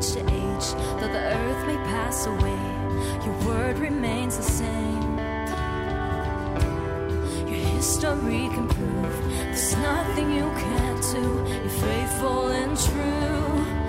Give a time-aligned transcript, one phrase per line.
[0.00, 0.72] age to age.
[0.98, 2.60] Though the earth may pass away,
[3.24, 5.18] your word remains the same.
[7.48, 11.26] Your history can prove there's nothing you can't do.
[11.52, 13.79] You're faithful and true.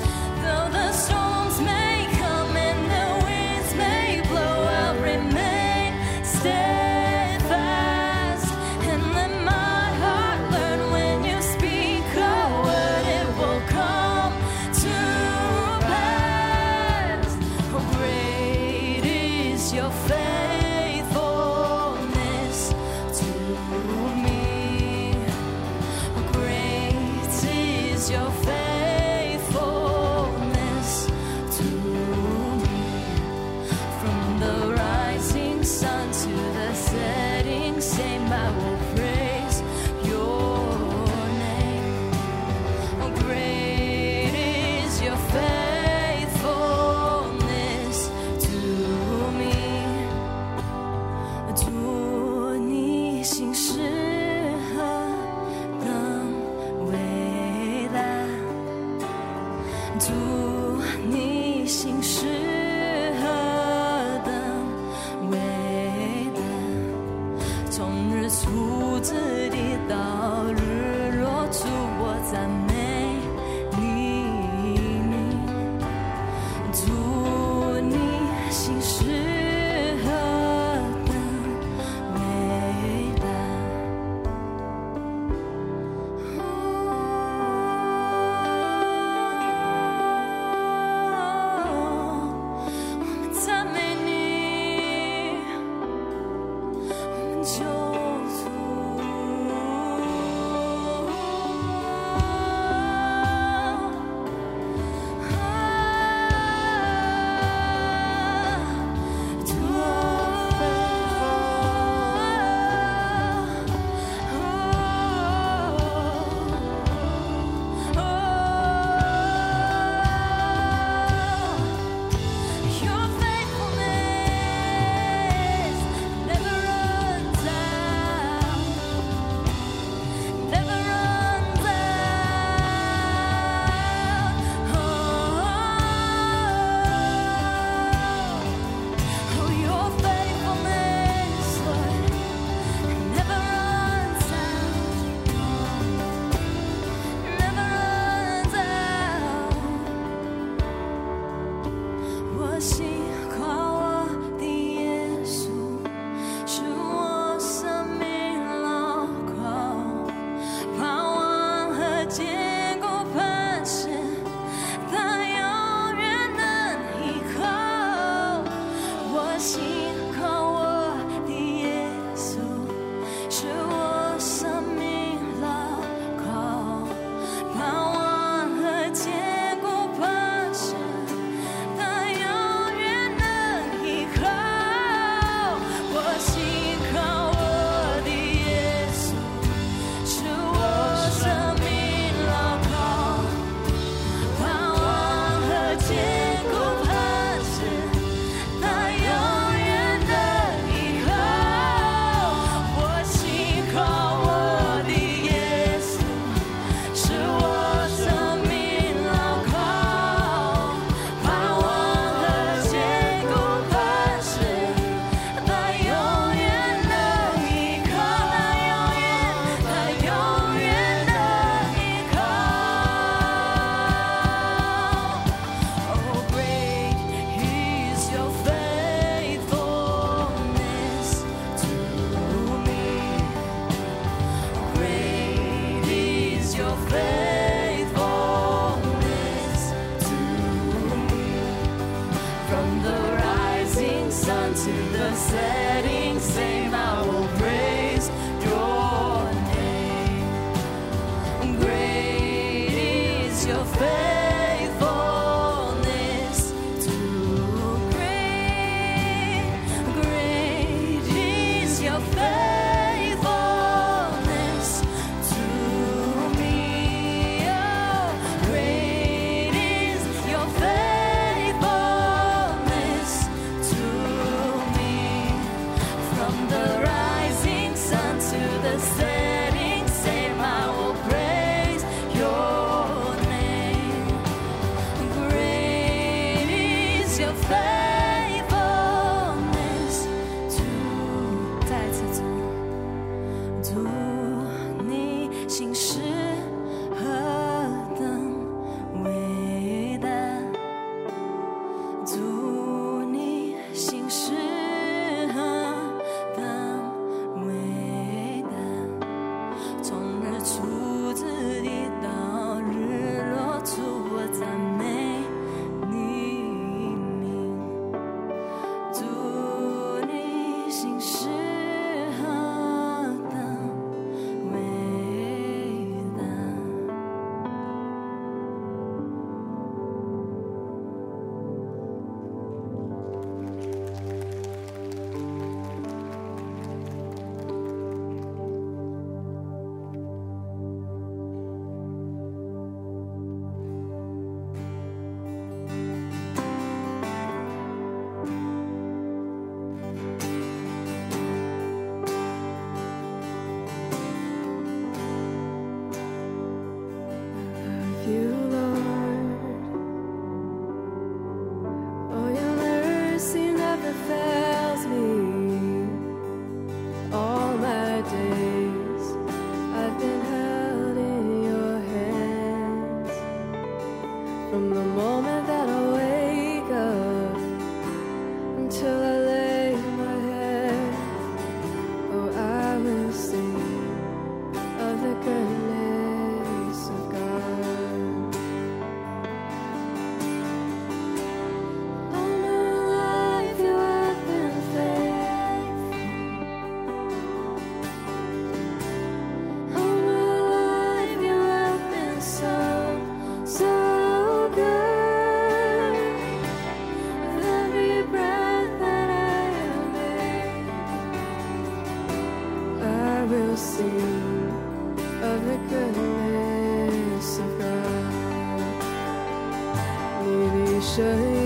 [420.93, 421.40] 谁？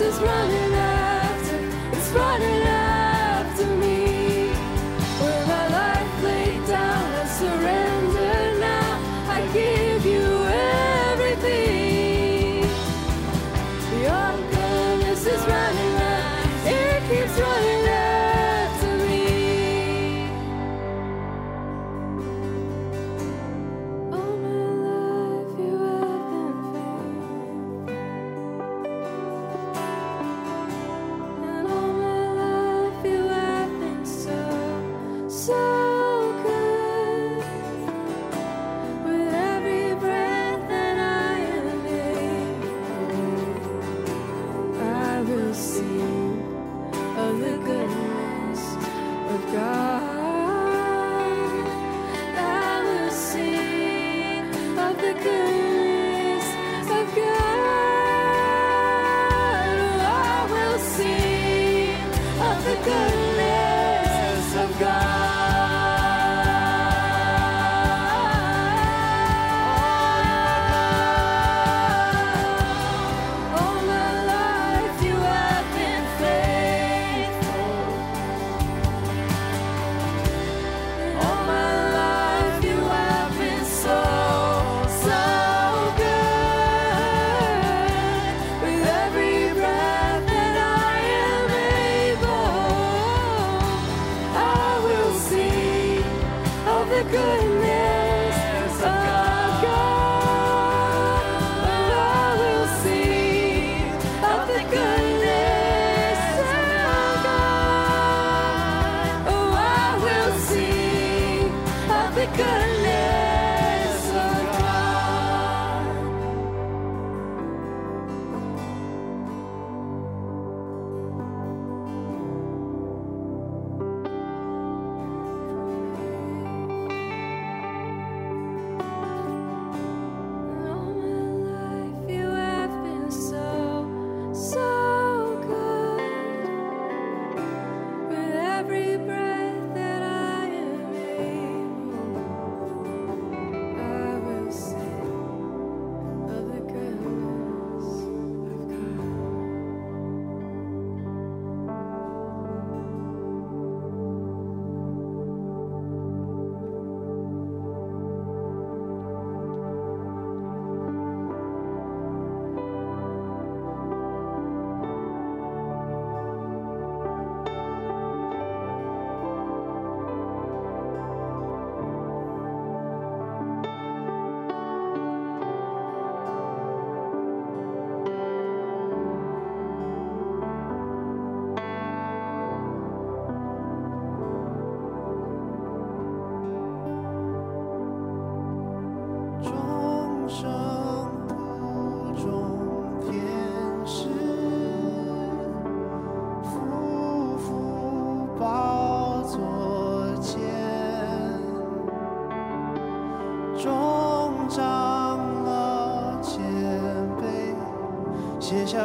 [0.00, 0.75] is running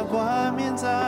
[0.04, 1.01] 冠冕在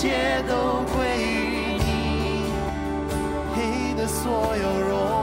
[0.00, 2.44] 一切都归于你，
[3.54, 5.19] 给的所有荣。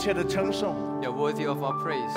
[0.00, 2.14] 切的称颂， You're worthy of our praise.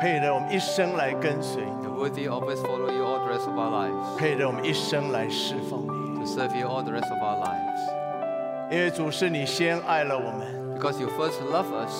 [0.00, 4.16] 配得我们一生来跟随， You're worthy of us follow you all the rest of our lives.
[4.16, 6.20] 配得我们一生来侍奉你。
[6.20, 7.80] To serve you all the rest of our lives.
[8.70, 11.92] 因为主是你先爱了我们， Because you first love us,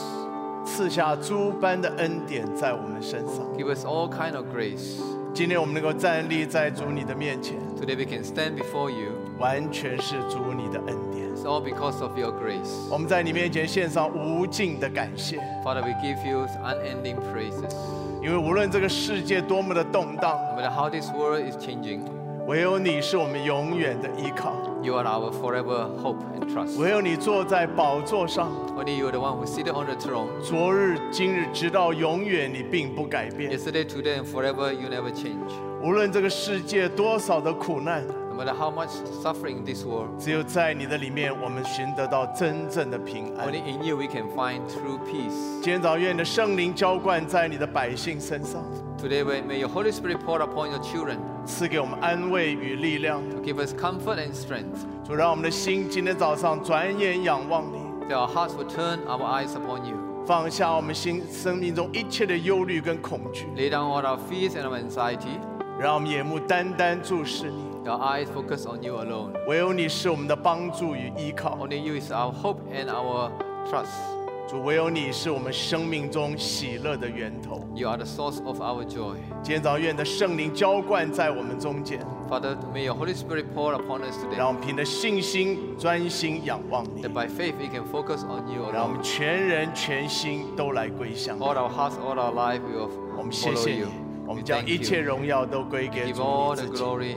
[0.64, 3.44] 赐下诸般的恩典在我们身上。
[3.56, 5.00] give us all kind of grace.
[5.34, 9.12] 今天我们能够站立在主你的面前， Today we can stand before you.
[9.38, 11.13] 完全是主你的恩典。
[11.35, 12.87] It's all because of your grace.
[12.89, 17.75] 我们在你面前献上无尽的感谢，Father, we give you unending praises.
[18.23, 21.99] 因为无论这个世界多么的动荡，No matter how this world is changing,
[22.47, 26.79] 唯有你是我们永远的依靠，you are our forever hope and trust.
[26.79, 30.27] 唯有你坐在宝座上，Only you are the one who seated on the throne.
[30.41, 33.51] 昨日、今日，直到永远，你并不改变。
[33.51, 35.51] Yesterday, today, and forever, you never change.
[35.83, 38.03] 无论这个世界多少的苦难，
[38.34, 38.90] No matter how much
[39.22, 43.48] suffering in this world, 只有在你的里面，我们寻得到真正的平安。
[43.48, 45.60] only in you we can find true peace.
[45.62, 48.62] 今天早愿你的圣灵浇灌在你的百姓身上，
[48.98, 53.22] Today, may may your Holy Spirit pour upon your children 赐给我们安慰与力量。
[53.30, 54.86] to give us comfort and strength.
[55.06, 59.96] 主，让我们的心今天早上转眼仰望你， That our hearts will turn our eyes upon you.
[60.26, 65.40] 放下我们心生命中一切的忧虑跟恐惧， Lay down all our fears and our anxiety.
[65.78, 67.63] 让我们眼目单单注视你。
[67.85, 69.33] Our eyes focus on you alone.
[69.47, 73.29] 唯有你是我们的帮助与依靠，Only you is our hope and our
[73.69, 73.93] trust.
[74.47, 77.61] 主，唯有你是我们生命中喜乐的源头。
[77.75, 79.17] You are the source of our joy.
[79.43, 84.37] 今天早愿的圣灵浇灌在我们中间，Father, may your Holy Spirit pour upon us today.
[84.37, 89.03] 让我们凭着信心专心仰望你 That，by faith we can focus on you 让我们 alone.
[89.03, 91.37] 全人全心都来归向。
[91.37, 93.87] All our hearts, all our life, we 我 will 们谢 follow 谢你 you.，
[94.27, 96.23] 我们将一切荣耀都归给主
[96.55, 96.83] 你自己。
[96.83, 97.15] glory